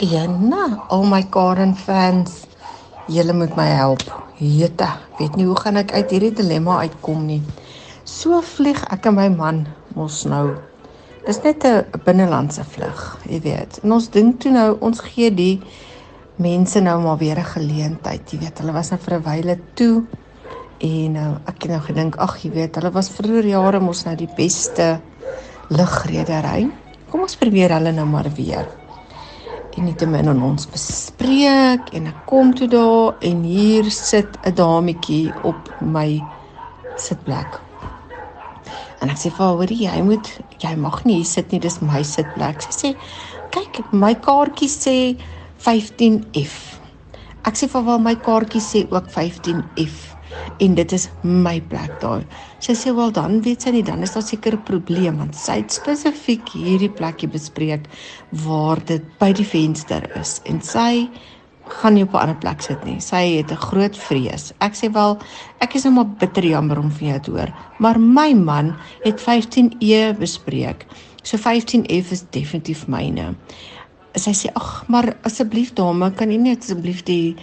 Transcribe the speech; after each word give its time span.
Jana, 0.00 0.86
al 0.88 1.02
my 1.04 1.20
Karen 1.28 1.74
fans, 1.76 2.46
julle 3.12 3.34
moet 3.36 3.52
my 3.56 3.66
help. 3.68 4.00
Jeta, 4.40 4.94
weet 5.18 5.36
nie 5.36 5.44
hoe 5.44 5.56
gaan 5.58 5.76
ek 5.76 5.92
uit 5.92 6.14
hierdie 6.14 6.32
dilemma 6.38 6.78
uitkom 6.86 7.26
nie. 7.28 7.42
So 8.08 8.40
vlieg 8.40 8.80
ek 8.88 9.10
en 9.10 9.18
my 9.18 9.26
man 9.34 9.66
mos 9.98 10.22
nou. 10.24 10.54
Dis 11.26 11.42
net 11.44 11.66
'n 11.68 11.84
binnelandse 12.06 12.64
vlug, 12.64 13.18
jy 13.28 13.42
weet. 13.44 13.80
En 13.84 13.92
ons 13.92 14.08
dink 14.08 14.40
toe 14.40 14.52
nou 14.52 14.78
ons 14.80 15.00
gee 15.00 15.28
die 15.30 15.60
mense 16.36 16.80
nou 16.80 16.98
maar 17.02 17.18
weer 17.18 17.36
'n 17.36 17.52
geleentheid, 17.52 18.32
jy 18.32 18.38
weet. 18.38 18.58
Hulle 18.58 18.72
was 18.72 18.90
nou 18.90 19.00
vir 19.00 19.14
'n 19.18 19.22
wyle 19.22 19.58
toe 19.74 20.04
en 20.80 21.12
nou 21.12 21.36
ek 21.46 21.62
het 21.62 21.70
nou 21.70 21.80
gedink, 21.80 22.16
ag, 22.16 22.42
jy 22.42 22.50
weet, 22.50 22.74
hulle 22.74 22.90
was 22.90 23.10
vroeër 23.10 23.46
jare 23.46 23.80
mos 23.80 24.04
nou 24.04 24.16
die 24.16 24.32
beste 24.36 25.00
lugredery. 25.68 26.70
Kom 27.10 27.20
ons 27.20 27.36
probeer 27.36 27.70
hulle 27.70 27.92
nou 27.92 28.06
maar 28.06 28.30
weer 28.34 28.79
en 29.76 29.84
nie 29.86 29.94
te 29.94 30.06
min 30.06 30.28
aan 30.28 30.42
ons 30.42 30.66
bespreek 30.70 31.92
en 31.94 32.08
ek 32.10 32.22
kom 32.28 32.52
toe 32.56 32.68
daar 32.70 33.16
en 33.22 33.42
hier 33.46 33.90
sit 33.90 34.38
'n 34.42 34.54
dametjie 34.54 35.34
op 35.42 35.70
my 35.80 36.24
sitplek. 36.96 37.60
En 39.00 39.08
ek 39.08 39.16
sê 39.16 39.30
vir 39.30 39.44
haar, 39.44 39.56
"Hoorie, 39.56 39.88
jy 39.88 40.02
moet 40.02 40.28
jy 40.58 40.74
mag 40.76 41.04
nie 41.04 41.16
hier 41.16 41.24
sit 41.24 41.52
nie, 41.52 41.60
dis 41.60 41.80
my 41.80 42.02
sitplek." 42.02 42.62
Sy 42.62 42.72
sê, 42.80 42.96
"Kyk, 43.50 43.92
my 43.92 44.14
kaartjie 44.14 44.68
sê 44.68 45.16
15F." 45.58 46.80
Ek 47.44 47.54
sê 47.54 47.68
vir 47.68 47.82
haar, 47.82 47.98
"My 47.98 48.14
kaartjie 48.16 48.60
sê 48.60 48.92
ook 48.92 49.10
15F." 49.10 50.09
En 50.58 50.74
dit 50.74 50.92
is 50.92 51.08
my 51.22 51.60
plek 51.60 52.00
daar. 52.00 52.24
Sy 52.58 52.74
sê 52.78 52.94
wel 52.94 53.12
dan 53.16 53.40
weet 53.42 53.62
sy 53.62 53.74
nie 53.74 53.82
dan 53.86 54.02
is 54.02 54.14
daar 54.14 54.26
seker 54.26 54.54
'n 54.54 54.62
probleem 54.64 55.18
want 55.18 55.34
sy 55.36 55.60
het 55.62 55.72
spesifiek 55.72 56.48
hierdie 56.52 56.90
plekkie 56.90 57.28
bespreek 57.28 57.88
waar 58.30 58.78
dit 58.84 59.02
by 59.18 59.32
die 59.32 59.44
venster 59.44 60.02
is 60.20 60.40
en 60.44 60.60
sy 60.62 61.08
gaan 61.70 61.94
nie 61.94 62.02
op 62.02 62.14
'n 62.14 62.22
ander 62.22 62.36
plek 62.36 62.62
sit 62.62 62.84
nie. 62.84 63.00
Sy 63.00 63.36
het 63.36 63.50
'n 63.50 63.56
groot 63.56 63.96
vrees. 63.96 64.52
Ek 64.60 64.74
sê 64.74 64.92
wel 64.92 65.18
ek 65.60 65.74
is 65.74 65.84
nou 65.84 65.94
maar 65.94 66.08
bitter 66.18 66.44
jammer 66.44 66.78
om 66.78 66.90
vir 66.90 67.08
jou 67.08 67.20
te 67.20 67.30
hoor, 67.30 67.52
maar 67.78 68.00
my 68.00 68.34
man 68.34 68.76
het 69.02 69.20
15E 69.20 70.18
bespreek. 70.18 70.86
So 71.22 71.36
15F 71.36 72.10
is 72.10 72.24
definitief 72.30 72.86
myne. 72.86 73.34
Sy 74.14 74.30
sê 74.30 74.50
ag, 74.54 74.84
maar 74.88 75.16
asseblief 75.22 75.72
dame, 75.72 76.10
kan 76.10 76.30
u 76.30 76.36
net 76.36 76.58
asseblief 76.58 77.02
die 77.02 77.36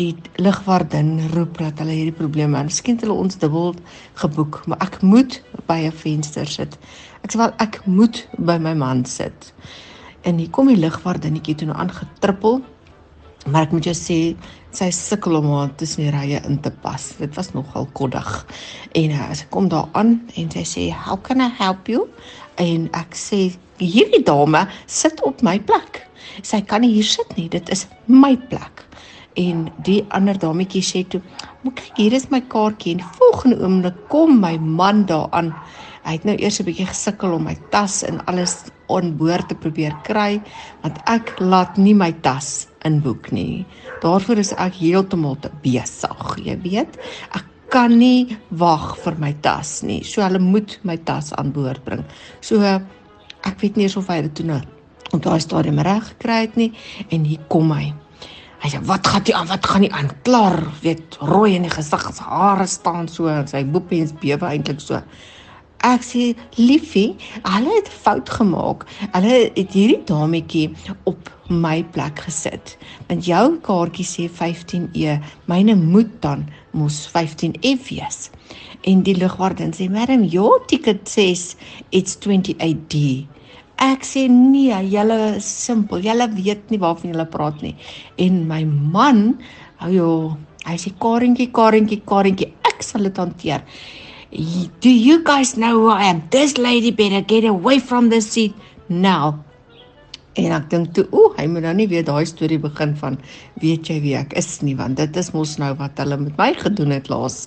die 0.00 0.14
ligwardin 0.40 1.18
roep 1.34 1.58
dat 1.60 1.80
hulle 1.82 1.94
hierdie 1.96 2.16
probleme 2.16 2.56
het. 2.56 2.70
Miskien 2.70 2.96
het 2.96 3.04
hulle 3.04 3.18
ons 3.24 3.36
dubbel 3.40 3.74
geboek, 4.20 4.62
maar 4.66 4.80
ek 4.84 5.00
moet 5.02 5.42
by 5.68 5.84
'n 5.88 5.92
venster 5.92 6.46
sit. 6.46 6.78
Ek 7.22 7.32
sê 7.32 7.38
wel 7.38 7.52
ek 7.58 7.80
moet 7.86 8.28
by 8.38 8.58
my 8.58 8.74
man 8.74 9.04
sit. 9.04 9.52
En 10.22 10.38
hier 10.38 10.50
kom 10.50 10.66
die 10.66 10.76
ligwardinnetjie 10.76 11.54
toe 11.54 11.66
nou 11.66 11.78
aangetrippel. 11.78 12.62
Maar 13.46 13.62
ek 13.62 13.72
moet 13.72 13.84
jou 13.84 13.94
sê 13.94 14.36
sy 14.70 14.90
sukkel 14.90 15.34
om 15.36 15.48
haar 15.50 15.72
tussen 15.76 16.04
die 16.04 16.12
rye 16.14 16.40
in 16.46 16.60
te 16.60 16.70
pas. 16.70 17.08
Dit 17.18 17.34
was 17.34 17.52
nogal 17.52 17.88
koddig. 17.92 18.46
En 18.94 19.10
uh, 19.10 19.32
sy 19.34 19.46
kom 19.50 19.68
daar 19.68 19.88
aan 19.98 20.20
en 20.36 20.50
sy 20.50 20.62
sê, 20.62 20.94
"How 20.94 21.18
can 21.22 21.40
I 21.40 21.50
help 21.58 21.88
you?" 21.88 22.08
En 22.56 22.88
ek 22.92 23.14
sê, 23.14 23.52
"Hierdie 23.78 24.22
dame 24.22 24.68
sit 24.86 25.22
op 25.22 25.42
my 25.42 25.58
plek. 25.58 26.06
Sy 26.42 26.60
kan 26.60 26.80
nie 26.80 26.92
hier 26.92 27.04
sit 27.04 27.36
nie. 27.36 27.48
Dit 27.48 27.68
is 27.68 27.86
my 28.06 28.36
plek." 28.36 28.86
En 29.40 29.66
die 29.86 30.00
ander 30.10 30.38
dametjie 30.38 30.82
sê 30.82 31.08
toe, 31.08 31.20
"Maar 31.62 31.72
kyk, 31.72 31.96
hier 31.96 32.12
is 32.12 32.30
my 32.30 32.40
kaartjie." 32.40 32.94
En 32.94 33.04
volgende 33.18 33.60
oomblik 33.62 34.08
kom 34.08 34.40
my 34.40 34.56
man 34.56 35.04
daaraan. 35.06 35.54
Hy 36.04 36.12
het 36.12 36.24
nou 36.24 36.36
eers 36.36 36.60
'n 36.60 36.64
bietjie 36.64 36.86
gesukkel 36.86 37.32
om 37.32 37.44
my 37.44 37.56
tas 37.70 38.02
en 38.02 38.24
alles 38.26 38.64
onboord 38.88 39.48
te 39.48 39.54
probeer 39.54 39.94
kry, 40.02 40.40
want 40.82 40.98
ek 41.06 41.40
laat 41.40 41.76
nie 41.76 41.94
my 41.94 42.12
tas 42.12 42.66
inboek 42.84 43.30
nie. 43.32 43.66
Daarvoor 44.00 44.38
is 44.38 44.52
ek 44.52 44.74
heeltemal 44.74 45.36
te 45.40 45.50
besig, 45.62 46.36
jy 46.44 46.58
weet. 46.62 46.98
Ek 47.34 47.44
kan 47.70 47.98
nie 47.98 48.36
wag 48.50 48.96
vir 49.04 49.16
my 49.18 49.32
tas 49.44 49.82
nie. 49.82 50.02
So 50.04 50.22
hulle 50.22 50.38
moet 50.38 50.78
my 50.82 50.96
tas 50.96 51.32
aan 51.32 51.52
boord 51.52 51.84
bring. 51.84 52.04
So 52.40 52.60
ek 52.62 53.60
weet 53.60 53.76
nie 53.76 53.84
eens 53.84 53.96
of 53.96 54.08
hy 54.08 54.22
dit 54.22 54.34
toe 54.34 54.46
nou 54.46 54.60
op 55.12 55.22
daai 55.22 55.40
stadium 55.40 55.78
reg 55.78 56.14
gekry 56.14 56.40
het 56.46 56.56
nie 56.56 56.72
en 57.10 57.24
hier 57.24 57.40
kom 57.52 57.72
hy. 57.72 57.92
Hy 58.62 58.70
sê 58.70 58.78
wat 58.86 59.08
gaan 59.10 59.24
jy 59.26 59.32
aan? 59.34 59.48
Wat 59.50 59.64
gaan 59.66 59.82
nie 59.82 59.90
aan? 59.90 60.08
Klaar, 60.22 60.60
weet 60.84 61.16
rooi 61.18 61.56
in 61.56 61.64
die 61.66 61.72
gesig, 61.72 62.04
sy 62.14 62.26
hare 62.30 62.66
staan 62.70 63.08
so 63.10 63.26
en 63.26 63.48
sy 63.50 63.64
boepies 63.66 64.12
bewe 64.22 64.46
eintlik 64.46 64.78
so. 64.84 65.00
Ek 65.82 66.04
sê 66.06 66.28
liefie, 66.60 67.16
hulle 67.42 67.72
het 67.74 67.90
fout 67.90 68.30
gemaak. 68.30 68.84
Hulle 69.16 69.32
het 69.56 69.74
hierdie 69.74 69.98
dametjie 70.06 70.68
op 71.10 71.32
my 71.50 71.80
plek 71.96 72.22
gesit. 72.22 72.76
Want 73.08 73.26
jou 73.26 73.42
kaartjie 73.66 74.06
sê 74.06 74.28
15E, 74.30 75.18
myne 75.50 75.74
moet 75.80 76.14
dan 76.22 76.46
mos 76.70 77.02
15F 77.10 77.90
wees. 77.90 78.28
En 78.86 79.02
die 79.02 79.18
lugwagdin 79.18 79.74
sê, 79.74 79.90
"Madam, 79.90 80.22
your 80.22 80.62
ticket 80.70 81.08
says 81.08 81.56
it's 81.90 82.14
28D." 82.14 83.26
Ek 83.82 84.04
sê 84.06 84.28
nee, 84.30 84.76
julle 84.92 85.18
is 85.40 85.48
simpel. 85.48 86.02
Julle 86.04 86.28
weet 86.36 86.70
nie 86.70 86.78
waarvan 86.82 87.12
julle 87.12 87.26
praat 87.30 87.62
nie. 87.64 87.74
En 88.22 88.42
my 88.46 88.62
man, 88.66 89.22
ou 89.82 89.88
oh 89.88 89.94
joh, 89.96 90.36
hy 90.68 90.76
sê 90.78 90.92
Karentjie, 91.02 91.50
Karentjie, 91.54 92.02
Karentjie, 92.06 92.52
ek 92.68 92.84
sal 92.86 93.08
dit 93.08 93.18
hanteer. 93.18 93.64
Do 94.80 94.88
you 94.90 95.22
guys 95.26 95.56
know 95.56 95.72
who 95.80 95.88
I 95.90 96.04
am? 96.08 96.22
This 96.30 96.56
lady 96.56 96.90
better 96.90 97.20
get 97.20 97.44
away 97.44 97.80
from 97.80 98.08
the 98.08 98.20
seat 98.22 98.54
now. 98.88 99.42
En 100.40 100.54
ek 100.56 100.70
dink 100.72 100.94
toe, 100.96 101.04
o, 101.12 101.26
hy 101.36 101.44
moet 101.50 101.66
nou 101.66 101.74
nie 101.82 101.88
weer 101.90 102.04
daai 102.06 102.24
storie 102.28 102.56
begin 102.62 102.94
van 102.96 103.18
weet 103.60 103.90
jy 103.90 103.98
wie 104.00 104.14
ek 104.16 104.32
is 104.40 104.54
nie, 104.64 104.72
want 104.78 104.96
dit 104.96 105.18
is 105.20 105.28
mos 105.34 105.58
nou 105.60 105.74
wat 105.76 105.98
hulle 106.00 106.16
met 106.22 106.38
my 106.38 106.52
gedoen 106.56 106.94
het 106.94 107.10
laas. 107.12 107.42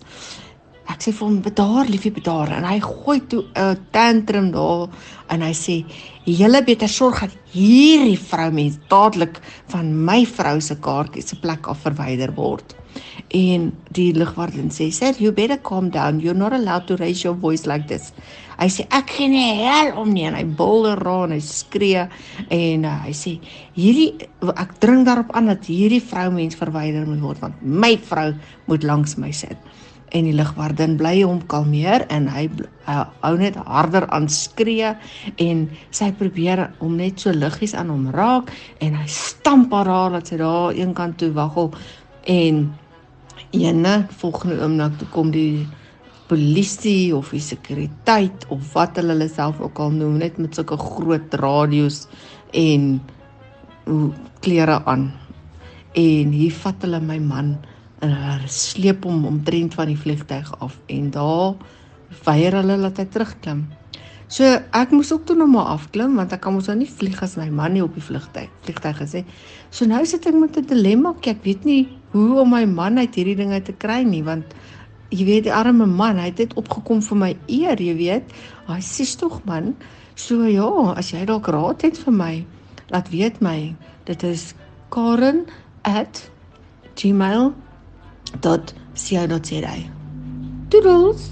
Ek 0.86 1.02
sê 1.02 1.12
vir 1.18 1.26
hom 1.26 1.38
bedaar 1.42 1.88
liefie 1.90 2.14
bedaar 2.14 2.52
en 2.60 2.66
hy 2.68 2.78
gooi 2.84 3.20
toe 3.30 3.44
'n 3.58 3.78
tantrum 3.92 4.52
daar 4.54 4.90
en 5.34 5.42
hy 5.42 5.54
sê 5.54 5.76
julle 6.26 6.62
beter 6.62 6.90
sorg 6.90 7.22
dat 7.22 7.34
hierdie 7.54 8.20
vrou 8.20 8.52
mens 8.52 8.78
dadelik 8.90 9.42
van 9.74 9.90
my 10.06 10.26
vrou 10.26 10.60
se 10.62 10.76
kaartjie 10.76 11.24
se 11.26 11.36
plek 11.42 11.68
af 11.68 11.82
verwyder 11.82 12.34
word. 12.36 12.76
En 13.30 13.72
die 13.92 14.14
lugwagdien 14.14 14.70
sê 14.70 14.92
sir 14.92 15.14
you 15.18 15.32
better 15.32 15.58
calm 15.58 15.90
down 15.90 16.20
you're 16.20 16.38
not 16.38 16.54
allowed 16.54 16.86
to 16.88 16.96
raise 16.96 17.24
your 17.24 17.36
voice 17.36 17.66
like 17.66 17.88
this. 17.88 18.14
Hy 18.60 18.70
sê 18.70 18.86
ek 18.92 19.10
gee 19.10 19.28
nie 19.28 19.56
hel 19.66 19.98
om 19.98 20.14
nie 20.14 20.28
en 20.30 20.38
hy 20.38 20.46
bulder 20.46 21.02
raai 21.02 21.26
en 21.26 21.32
hy 21.32 21.42
skree 21.42 22.06
en 22.50 22.86
uh, 22.86 23.00
hy 23.08 23.12
sê 23.12 23.40
hierdie 23.74 24.14
ek 24.54 24.78
dring 24.80 25.04
daarop 25.04 25.34
aan 25.34 25.50
dat 25.50 25.66
hierdie 25.66 26.00
vrou 26.00 26.30
mens 26.32 26.56
verwyder 26.56 27.10
moet 27.10 27.26
word 27.26 27.42
want 27.42 27.60
my 27.62 27.98
vrou 27.98 28.34
moet 28.68 28.84
langs 28.84 29.18
my 29.18 29.32
sit 29.32 29.58
en 30.14 30.28
die 30.28 30.36
ligwardin 30.36 30.98
bly 31.00 31.24
hom 31.24 31.42
kalmeer 31.52 32.06
en 32.14 32.28
hy 32.32 32.46
hou 32.86 33.34
net 33.40 33.58
harder 33.66 34.06
aan 34.14 34.28
skree 34.30 34.94
en 35.42 35.66
sy 35.90 36.12
probeer 36.20 36.68
hom 36.80 36.98
net 37.00 37.20
so 37.24 37.34
liggies 37.34 37.74
aan 37.76 37.90
hom 37.94 38.10
raak 38.14 38.52
en 38.86 38.98
hy 39.00 39.08
stamp 39.12 39.74
haar 39.74 39.90
haar 39.90 40.20
dat 40.20 40.30
sy 40.30 40.40
daar 40.42 40.78
eenkant 40.78 41.18
toe 41.22 41.32
waggel 41.36 41.74
en 42.32 42.68
ene 43.56 43.96
volgende 44.22 44.62
oomblik 44.62 45.10
kom 45.14 45.32
die 45.34 45.66
polisie 46.30 47.14
of 47.16 47.30
die 47.34 47.44
sekuriteit 47.44 48.46
of 48.54 48.74
wat 48.74 48.98
hulle 48.98 49.14
hulle 49.14 49.30
self 49.30 49.60
ook 49.62 49.80
al 49.82 49.94
noem 49.94 50.18
net 50.22 50.40
met 50.42 50.58
sulke 50.58 50.78
groot 50.82 51.38
radio's 51.42 52.06
en 52.54 52.98
klere 54.42 54.80
aan. 54.90 55.12
En 55.96 56.34
hier 56.34 56.56
vat 56.64 56.82
hulle 56.86 57.00
my 57.04 57.20
man 57.22 57.56
sleep 58.52 59.04
hom 59.04 59.26
omtrent 59.26 59.74
van 59.74 59.88
die 59.88 59.98
vliegtyg 59.98 60.52
af 60.60 60.76
en 60.92 61.12
daar 61.12 61.56
weier 62.26 62.56
hulle 62.60 62.78
dat 62.82 63.02
hy 63.02 63.06
terugklim. 63.12 63.66
So 64.28 64.44
ek 64.74 64.92
moes 64.92 65.12
ook 65.14 65.28
toe 65.30 65.36
nog 65.38 65.52
maar 65.54 65.68
afklim 65.76 66.16
want 66.18 66.34
ek 66.34 66.42
kan 66.42 66.54
mos 66.56 66.68
nou 66.68 66.78
nie 66.80 66.90
vlieg 66.90 67.22
as 67.24 67.36
my 67.38 67.50
man 67.54 67.74
nie 67.76 67.84
op 67.84 67.94
die 67.94 68.04
vliegtyg 68.04 68.50
vliegtyg 68.66 68.98
gesê. 69.02 69.24
So 69.70 69.86
nou 69.86 70.06
sit 70.06 70.26
ek 70.26 70.34
met 70.34 70.58
'n 70.58 70.66
dilemma, 70.66 71.14
ek 71.22 71.44
weet 71.44 71.66
nie 71.66 71.88
hoe 72.12 72.40
om 72.42 72.50
my 72.50 72.66
man 72.66 72.98
uit 72.98 73.16
hierdie 73.16 73.36
dinge 73.36 73.62
te 73.62 73.74
kry 73.74 74.04
nie 74.04 74.24
want 74.24 74.46
jy 75.12 75.26
weet 75.26 75.44
die 75.44 75.54
arme 75.54 75.86
man, 75.86 76.18
hy 76.18 76.26
het 76.26 76.38
dit 76.38 76.54
opgekom 76.56 77.02
vir 77.02 77.18
my 77.18 77.38
eer, 77.48 77.82
jy 77.82 77.96
weet. 77.96 78.24
Hy 78.68 78.82
sê 78.82 79.18
tog 79.18 79.42
man, 79.46 79.76
so 80.16 80.44
ja, 80.44 80.94
as 80.98 81.12
jy 81.12 81.26
dalk 81.26 81.48
raad 81.48 81.82
het 81.82 81.98
vir 81.98 82.14
my, 82.14 82.46
laat 82.90 83.10
weet 83.10 83.42
my. 83.42 83.76
Dit 84.06 84.24
is 84.24 84.54
karen@gmail.com 84.90 87.04
tot 87.04 87.65
co.za. 88.96 89.76
Doodles. 90.70 91.30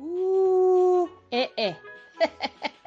Ooh, 0.00 1.08
eh 1.30 1.48
eh. 1.56 1.74